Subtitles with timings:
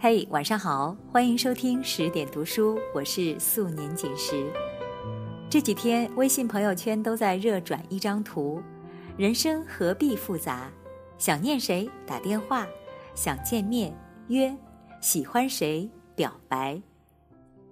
[0.00, 4.46] 嘿，晚上好，欢迎收听十点读书，我是素年锦时。
[5.50, 8.62] 这几天微信朋友圈都在热转一张图，
[9.16, 10.70] 人生何必复杂？
[11.18, 12.64] 想念谁打电话，
[13.14, 13.92] 想见面
[14.28, 14.56] 约，
[15.00, 16.80] 喜欢谁表白。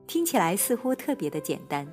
[0.08, 1.86] 听起来似乎特别的简单，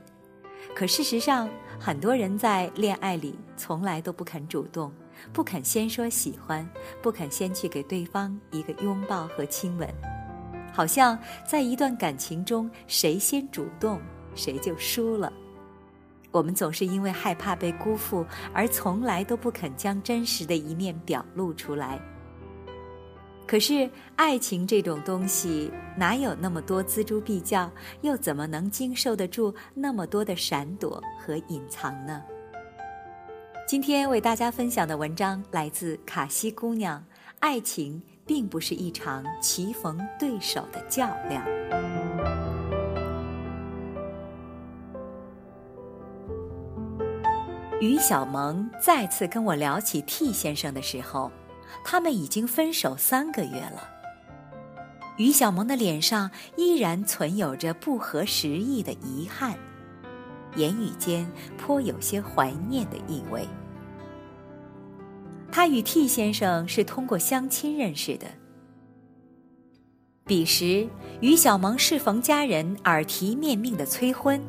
[0.76, 4.92] 可事实上，很多人在恋爱里从来都不肯主动，
[5.32, 6.68] 不肯先说喜欢，
[7.02, 9.88] 不肯先去给对方一个拥抱和亲吻。
[10.72, 14.02] 好像在一段感情中，谁先主动，
[14.34, 15.32] 谁就输了。
[16.32, 22.02] 我们总是因为害怕被辜负，而从来都不肯将真实的一面表露出来。
[23.48, 32.22] 可是，爱情这种东西，哪有那么多锱铢必较，又怎么能经受得住那么多的闪躲和隐藏呢？
[33.68, 37.04] 今天为大家分享的文章来自卡西姑娘，
[37.40, 38.02] 爱情。
[38.26, 41.46] 并不是一场棋逢对手的较量。
[47.82, 51.30] 于小萌再次跟我聊起 T 先生的时候，
[51.84, 53.90] 他们已经分手三个月了。
[55.18, 59.58] 于小萌的脸上依然存有着不合时宜的遗憾，
[60.56, 63.48] 言语间颇有些怀念的意味。
[65.52, 68.26] 他与 T 先生是通过相亲认识的。
[70.26, 70.88] 彼时，
[71.22, 74.42] 于小萌适逢家人耳提面命的催婚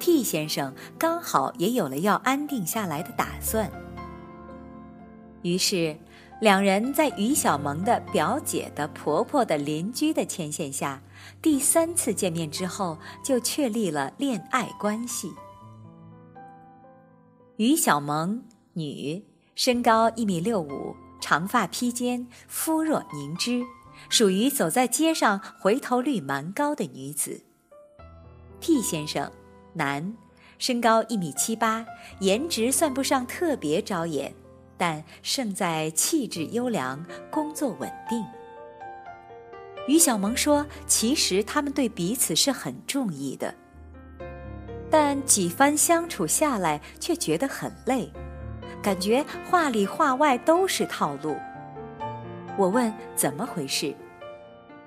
[0.00, 3.70] ，T 先生刚好也有了要安定下来的打算。
[5.42, 5.96] 于是，
[6.40, 11.02] 两人在于小萌的表姐的婆婆的邻居的牵线下，
[11.42, 15.30] 第三次见面之后就确立了恋爱关系。
[17.56, 19.22] 于小萌，女。
[19.56, 23.62] 身高一米六五，长发披肩，肤若凝脂，
[24.08, 27.42] 属于走在街上回头率蛮高的女子。
[28.58, 29.30] T 先生，
[29.74, 30.16] 男，
[30.58, 31.84] 身高一米七八，
[32.20, 34.32] 颜值算不上特别招眼，
[34.80, 38.24] 但胜在气质优良，工作稳定。
[39.86, 43.54] 于小萌说：“其实他们对彼此是很中意的，
[44.90, 48.10] 但几番相处下来，却觉得很累。”
[48.82, 51.36] 感觉话里话外都是套路。
[52.56, 53.94] 我问怎么回事，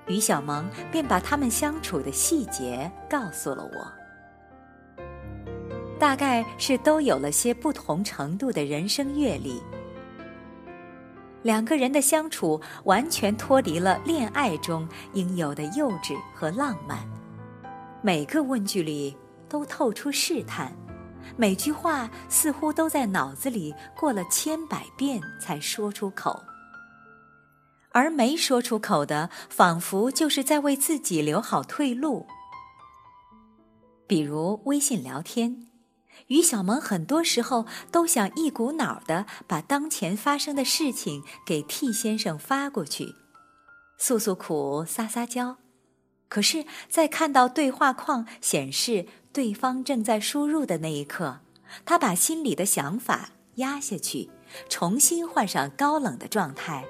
[0.08, 5.06] 于小萌便把他们相处的细节告诉了我。
[6.00, 9.62] 大概是都有了些不同程度的人生阅历，
[11.44, 17.06] 两个人的相处完全脱离了恋爱中应有的幼稚和浪漫，
[18.02, 19.14] 每个问句里
[19.46, 20.74] 都透出试探。
[21.36, 26.42] 每句话似乎都在脑子里过了千百遍才说出口，
[27.90, 32.26] 而没说出口的，仿佛就是在为自己留好退路。
[34.06, 35.66] 比如微信聊天，
[36.28, 43.14] 于小萌很多时候都想一股脑的把当前发生的事情给 T 先生发过去，
[43.98, 45.56] 诉诉苦、撒撒娇，
[46.28, 49.06] 可是，在看到对话框显示。
[49.34, 51.40] 对方正在输入的那一刻，
[51.84, 54.30] 他把心里的想法压下去，
[54.68, 56.84] 重新换上高冷的状态，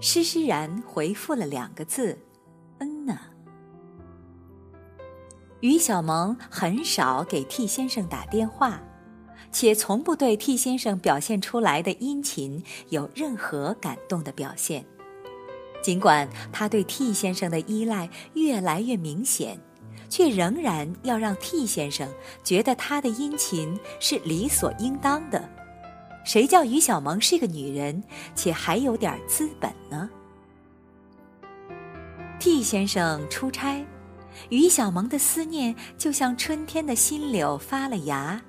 [0.00, 2.18] 施施然回复了两个字
[2.82, 3.20] ：“嗯呢。”
[5.60, 8.80] 于小萌很少给 T 先生打电话，
[9.52, 14.84] 且从不对 T 先生表现出来的殷勤有任何感动的表现，
[15.82, 19.58] 尽管他对 T 先生的依赖越来越明显。
[20.08, 25.48] 却仍然要让 T 先生觉得他的殷勤是理所应当的。
[26.24, 28.02] 谁叫于小萌是个女人，
[28.34, 30.10] 且还有点资本呢
[32.40, 33.86] ？T 先生出差，
[34.48, 38.40] 于小萌的思念就像春天的新柳发了芽，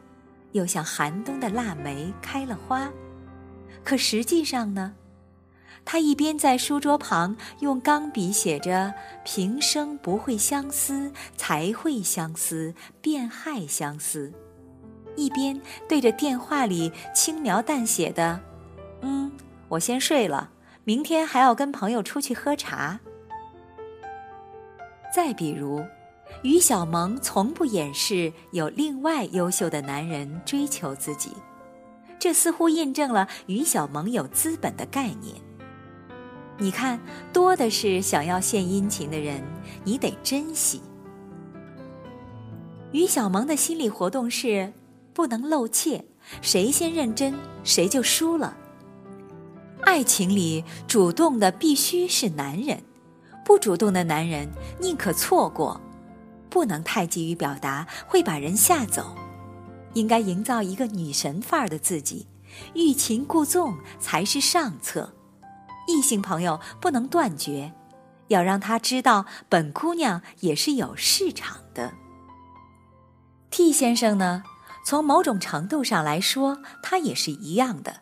[0.53, 2.89] 又像寒冬的腊梅开了花。
[3.83, 4.94] 可实际上呢？
[5.83, 8.94] 他一边在书桌旁用钢笔写着
[9.25, 14.31] “平生不会相思，才会相思，便害相思”，
[15.18, 18.39] 一边对着电话里轻描淡写的
[19.01, 19.31] “嗯，
[19.69, 20.51] 我先睡了，
[20.83, 23.00] 明天还要跟朋友出去喝茶。”
[25.13, 25.84] 再比如，
[26.42, 31.31] 于小萌从不掩饰有另外优秀的男人追求自己，
[32.18, 35.36] 这似乎印证了于小萌有资本的概念。
[36.58, 37.00] 你看，
[37.34, 39.44] 多的是想要献殷勤的人，
[39.84, 40.81] 你得珍惜。
[42.92, 44.72] 于小萌的心理活动是：
[45.14, 46.06] 不能露怯，
[46.42, 47.34] 谁先认真
[47.64, 48.56] 谁就输了。
[49.81, 52.84] 爱情里主动的必须是男人，
[53.44, 54.50] 不主动的男人
[54.80, 55.80] 宁可错过，
[56.50, 59.16] 不能太急于表达，会把人吓走。
[59.94, 62.28] 应该营造一个女神范儿的自己，
[62.74, 65.14] 欲擒故纵才是上策。
[65.88, 67.74] 异性朋友不能断绝，
[68.28, 71.92] 要让他知道本姑娘也是有市场的。
[73.50, 74.44] T 先生呢，
[74.86, 78.02] 从某种程度上来说，他也是一样的。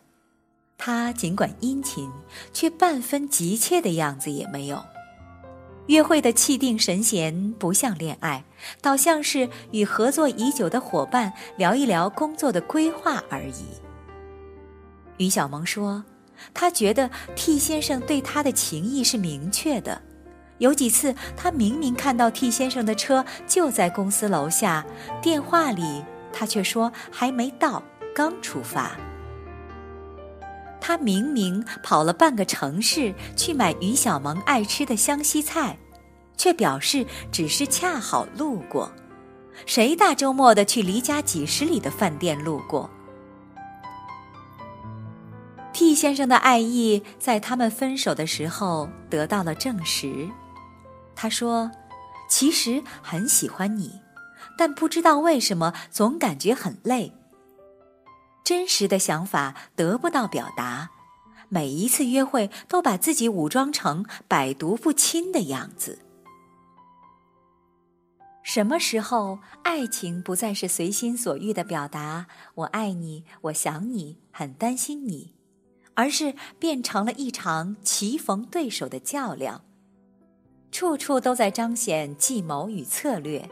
[0.78, 2.08] 他尽管殷勤，
[2.52, 4.84] 却半分急切的样子也没有。
[5.90, 8.44] 约会的气定神闲，不像恋爱，
[8.80, 13.64] 倒像是与合作已久的伙伴聊一聊工作的规划而已。
[15.16, 16.04] 于小萌说，
[16.54, 20.00] 她觉得 T 先生对她的情意是明确的。
[20.58, 24.86] 有几次，她明明看到 T 先生的车就在公司楼下，
[25.20, 27.82] 电话里他却说还没到，
[28.14, 28.96] 刚出发。
[30.80, 35.78] 他明明跑了半个城市去买于小萌爱吃的湘西菜，
[36.36, 38.90] 却表示只是恰好路过。
[39.66, 42.88] 谁大周末的去离家几十里的饭店路过
[45.72, 50.28] ？T 先生的爱意在他们分手的时候得到了证实。
[51.14, 51.70] 他说
[52.28, 54.00] ：“其实很喜欢你，
[54.56, 57.12] 但不知道为什么总感觉很累。”
[58.50, 60.90] 真实的想法得不到表达，
[61.48, 66.00] 每一次约会都把自己武装成百毒不侵的样子。
[68.42, 72.26] 什么时候爱情不再是随心所欲的表达
[72.56, 75.32] “我爱你，我想你，很担心你”，
[75.94, 79.62] 而是变成了一场棋逢对手的较量，
[80.72, 83.48] 处处都在彰显计谋与策略，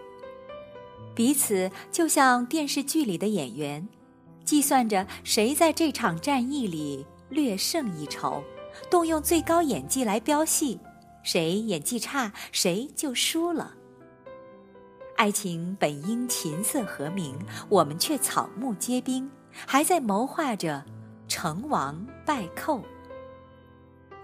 [1.14, 3.88] 彼此就像电视剧里的演员。
[4.48, 8.42] 计算着谁在这场战役里略胜一筹，
[8.90, 10.80] 动用最高演技来飙戏，
[11.22, 13.74] 谁演技差谁就输了。
[15.18, 19.30] 爱情本应琴瑟和鸣，我们却草木皆兵，
[19.66, 20.82] 还在谋划着
[21.28, 22.82] 成王败寇。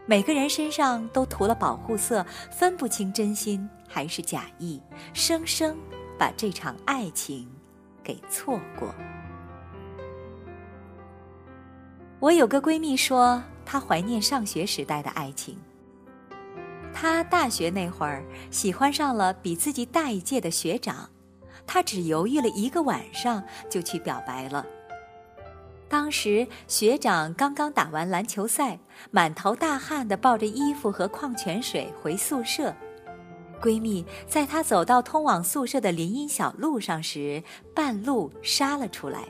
[0.06, 4.81] 每个人身上都涂了保护色，分不清真心还是假意，
[5.12, 5.77] 生生
[6.19, 7.47] 把这场爱情
[8.03, 8.88] 给错过。
[12.25, 15.59] 我有个闺蜜说，她怀念上学时代的爱情。
[16.91, 21.11] 她大学那会儿喜欢上了比自己大一届的学长，
[21.67, 24.65] 她只犹豫了一个晚上就去表白了。
[25.87, 28.79] 当时学长刚刚打完篮球赛，
[29.11, 32.75] 满头大汗的抱着衣服和矿泉水回宿舍。
[33.61, 37.43] 闺蜜在她走到通往宿舍的林荫小路上时，
[37.75, 39.29] 半路杀了出来。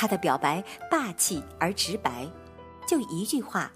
[0.00, 2.24] 他的表白霸气而直白，
[2.86, 3.68] 就一句话：“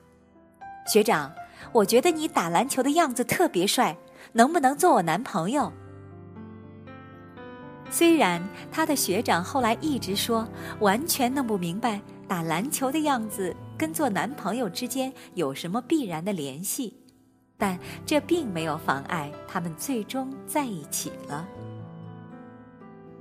[0.87, 1.33] 学长，
[1.73, 3.97] 我觉得你打篮球的样子特别帅，
[4.33, 5.73] 能不能做我男朋友？”
[7.91, 8.41] 虽然
[8.71, 10.47] 他的学长后来一直说
[10.79, 16.97] 完全弄不明白打篮球的样子跟做男朋友之间有什么必然的联系，
[17.59, 17.77] 但
[18.07, 21.49] 这并没有妨碍他们最终在一起了。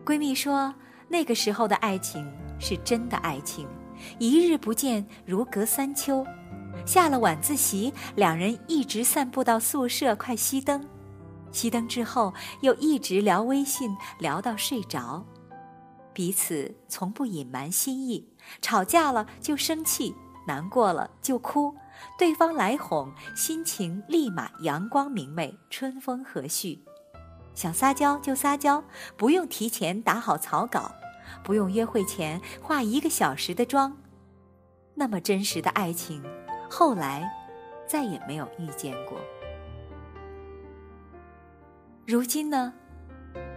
[0.06, 0.72] 闺蜜说。
[1.12, 2.26] 那个时候的爱情
[2.62, 3.68] 是真的爱情，
[4.20, 6.26] 一日不见如隔三秋。
[6.86, 10.88] 下了晚自习，两人一直散步到宿舍快熄灯，
[11.52, 15.26] 熄灯之后又一直聊微信，聊到睡着。
[16.14, 18.30] 彼此从不隐瞒心意，
[18.62, 20.16] 吵架了就生气，
[20.48, 21.74] 难过了就哭，
[22.18, 26.80] 对方来哄，心情立马阳光明媚，春风和煦。
[27.54, 28.84] 想撒娇就撒娇，
[29.18, 30.92] 不用提前打好草稿。
[31.44, 33.98] 不用约会前化一个小时的妆，
[34.96, 36.24] 那么真实的爱情，
[36.70, 37.30] 后来
[37.88, 39.18] 再也没有遇见过。
[42.06, 42.74] 如今呢？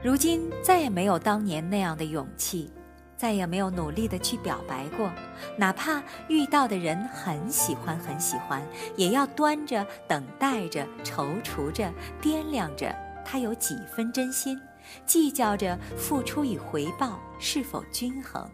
[0.03, 2.71] 如今再也没有当年那样的勇气，
[3.17, 5.11] 再也没有努力的去表白过。
[5.57, 8.63] 哪怕遇到的人很喜欢很喜欢，
[8.97, 14.61] 也要端着、等待着、踌躇着、掂量着他有几分真心。
[15.07, 18.49] 计较着付出与回报是否均衡，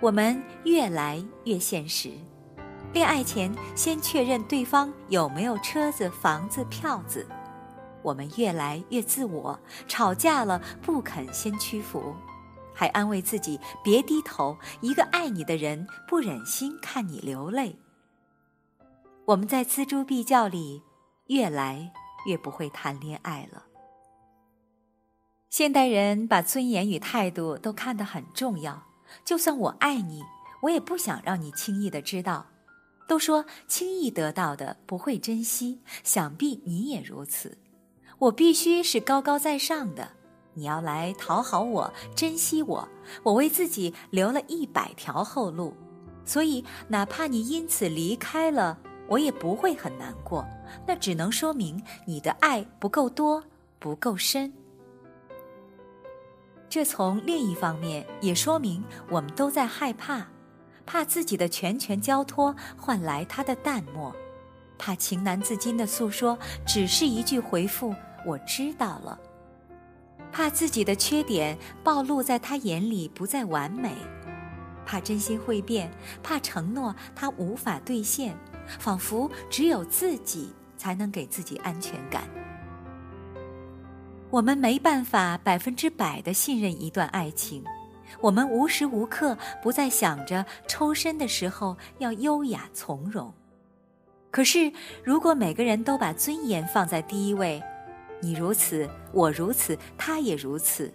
[0.00, 2.10] 我们越来越现实。
[2.92, 7.26] 恋爱前先确认对方有没有车子、房子、票子。
[8.02, 9.58] 我们越来越自我，
[9.88, 12.14] 吵架了不肯先屈服，
[12.72, 14.56] 还安慰自己别低头。
[14.80, 17.76] 一个爱你的人不忍心看你流泪。
[19.26, 20.82] 我们在锱铢必较里，
[21.26, 21.92] 越来
[22.26, 23.65] 越不会谈恋爱了。
[25.56, 28.82] 现代人把尊严与态度都看得很重要，
[29.24, 30.22] 就算我爱你，
[30.60, 32.44] 我也不想让你轻易的知道。
[33.08, 37.56] 都说轻易得到的不会珍惜，想必你也如此。
[38.18, 40.10] 我必须是高高在上的，
[40.52, 42.86] 你要来讨好我，珍惜我，
[43.22, 45.72] 我为自己留了一百条后路，
[46.26, 50.46] 所以哪怕你因此离开了，我也不会很难过。
[50.86, 53.42] 那只能说明你的爱不够多，
[53.78, 54.52] 不够深。
[56.76, 60.26] 这从另一方面也说明我们都在害怕。
[60.84, 64.14] 怕自己的全权交托换来他的淡漠，
[64.76, 67.94] 怕情难自禁的诉说只是一句回复
[68.26, 69.18] “我知道了”，
[70.30, 73.94] 怕自己的缺点暴露在他眼里不再完美，
[74.84, 75.90] 怕真心会变，
[76.22, 78.36] 怕承诺他无法兑现，
[78.78, 82.28] 仿佛只有自己才能给自己安全感。
[84.30, 87.64] 我们没办法百分之百的信任一段爱情。
[88.20, 93.32] 我们无时无刻不在想着抽身的时候要优雅从容。
[94.30, 97.62] 可是，如果每个人都把尊严放在第一位，
[98.20, 100.92] 你如此，我如此，他也如此，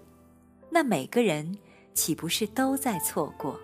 [0.70, 1.58] 那每个人
[1.94, 3.60] 岂不是都在错过？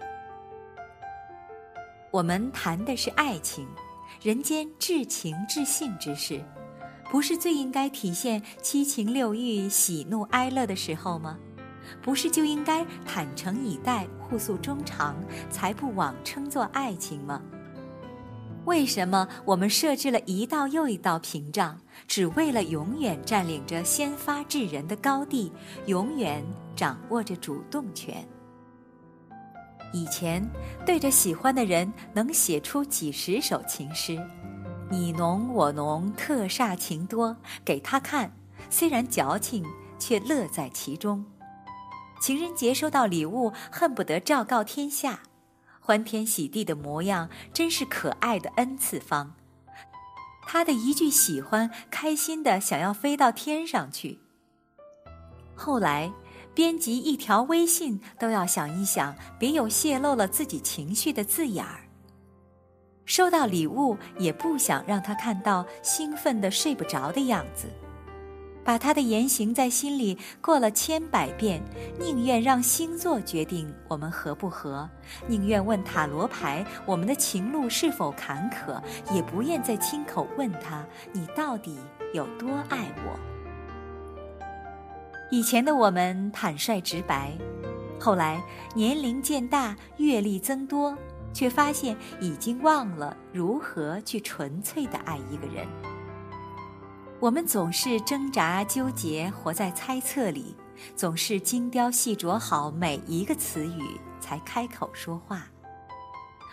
[2.10, 3.68] 我们谈的是爱情，
[4.22, 6.42] 人间至情至性之事，
[7.10, 11.38] 不是最应该体现七情六欲、喜怒哀乐的时候吗？
[12.02, 15.16] 不是就应该坦诚以待、互诉衷肠，
[15.50, 17.42] 才不枉称作爱情吗？
[18.66, 25.50] 为什么我们设置了一道又一道屏障，只为了永远占领着先发制人的高地，
[25.86, 26.44] 永远
[26.76, 28.28] 掌握着主动权？
[29.94, 30.46] 以前
[30.86, 34.22] 对着喜欢的人能写出几十首情诗，
[34.90, 38.32] 你浓我浓，特煞情多，给他看，
[38.70, 39.66] 虽然矫情，
[40.00, 41.26] 却乐在其中。
[42.22, 45.20] 情人节收到礼物，恨不得昭告天下，
[45.82, 49.34] 欢天喜地的模样，真是可爱的 n 次方。
[50.44, 54.20] 他的一句喜欢，开心的想要飞到天上去。
[55.54, 56.14] 后来，
[56.56, 61.87] 编辑一条微信都要想一想，别有泄露了自己情绪的字眼儿。
[63.08, 67.68] 收到礼物，也不想让他看到兴奋的睡不着的样子。
[68.66, 71.64] 把他的言行在心里过了千百遍，
[71.98, 74.88] 宁愿让星座决定我们合不合，
[75.26, 78.84] 宁愿问塔罗牌我们的情路是否坎坷，
[79.16, 81.78] 也不愿再亲口问他你到底
[82.14, 83.18] 有多爱我。
[85.32, 87.32] 以前的我们坦率直白，
[87.98, 88.44] 后来
[88.76, 90.94] 年龄渐大，阅历增多，
[91.38, 95.68] 却发现已经忘了如何去纯粹的爱一个人。
[97.20, 100.56] 我们总是挣扎纠结，活在猜测里，
[100.96, 105.48] 总是精雕细琢好每一个词语才开口说话。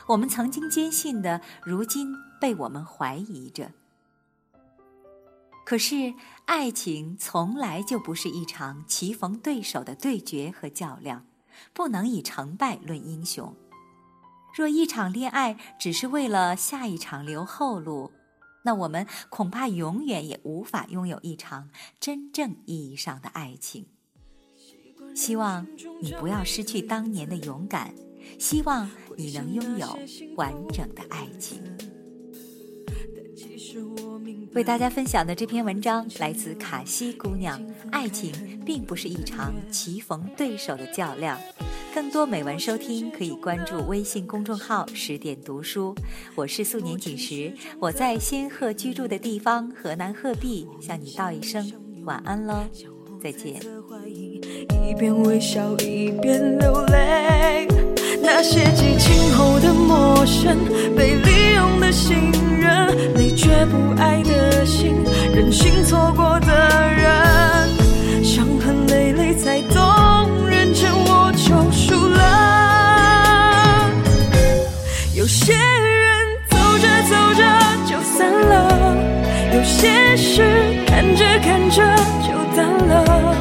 [0.07, 3.71] 我们曾经坚信的，如今被我们怀疑着。
[5.65, 6.13] 可是，
[6.45, 11.25] 爱情从来就不是一场棋逢对手的对决和较量，
[11.73, 13.57] 不能以成败论英雄。
[14.57, 18.13] 若一场恋爱只是为了下一场留后路，
[18.63, 23.87] 那我们恐怕永远也无法拥有一场真正意义上的爱情。
[25.15, 25.67] 希望
[26.01, 27.93] 你不要失去当年的勇敢，
[28.39, 29.99] 希望你能拥有
[30.37, 31.61] 完整的爱情。
[34.55, 37.61] 为大家分享的这篇文章来自卡西姑娘。
[37.91, 41.39] 爱情并不是一场棋逢对手的较量。
[41.95, 45.95] 更多美文收听，可以关注微信公众号“十点读书”。
[46.35, 51.73] 我是素年锦时，我在仙鹤居住的地方河南鹤壁，向你道一声
[52.03, 52.65] 晚安喽，
[53.23, 53.63] 再见。
[54.85, 57.69] 一边微笑一边流泪，
[58.21, 59.33] 那些激情
[80.25, 80.43] 事
[80.87, 81.83] 看着看着
[82.23, 83.37] 就淡了。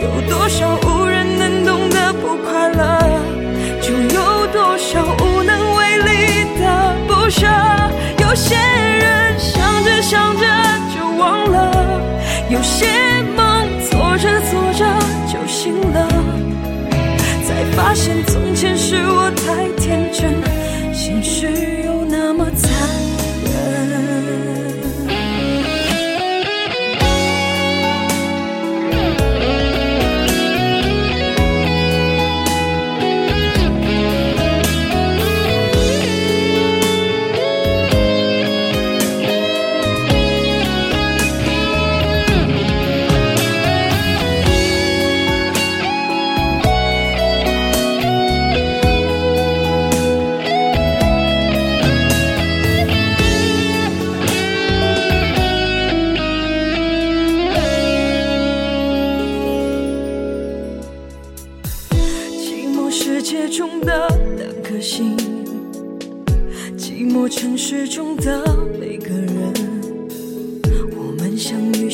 [0.00, 2.80] 有多少无人能懂的不快乐，
[3.80, 7.48] 就有多少无能为力的不舍。
[8.20, 10.46] 有些人想着想着
[10.94, 12.00] 就忘了，
[12.48, 12.86] 有些
[13.36, 14.86] 梦做着做着
[15.26, 16.08] 就醒了，
[17.44, 20.51] 才发现从前是我太天真。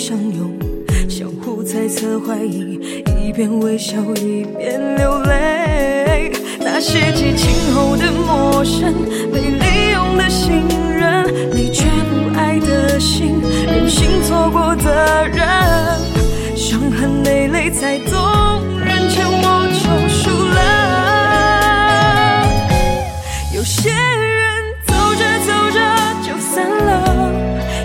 [0.09, 0.57] 相拥，
[1.07, 2.81] 相互猜测怀疑，
[3.23, 6.33] 一边微笑一边流泪。
[6.59, 8.95] 那些激情后的陌生，
[9.31, 10.65] 被利用的信
[10.99, 13.35] 任，你却不爱的心，
[13.67, 15.47] 任性错过的人，
[16.57, 18.17] 伤痕累累才懂，
[18.81, 20.65] 人前我就输了。
[23.55, 25.79] 有些人走着走着
[26.23, 27.31] 就散了，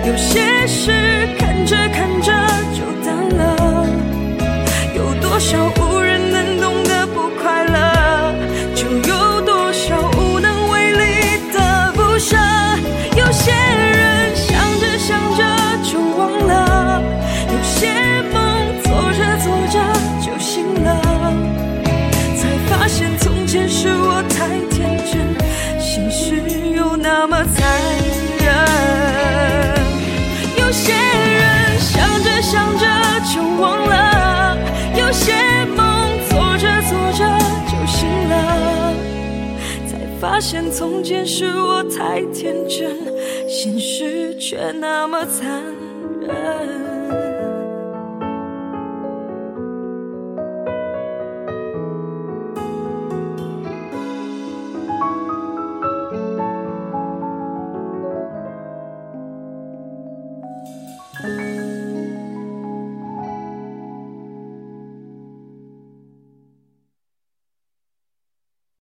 [0.08, 0.90] 有些事
[1.38, 2.03] 看着看
[5.52, 5.83] 有
[40.24, 42.98] 发现从前是我太天真，
[43.46, 45.62] 现实却那么残
[46.22, 46.63] 忍。